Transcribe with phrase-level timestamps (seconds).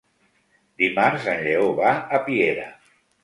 [0.83, 2.67] Dimarts en Lleó va a Piera.